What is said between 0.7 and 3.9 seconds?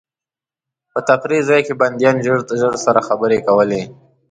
په تفریح ځای کې بندیان ژر ژر سره خبرې کولې.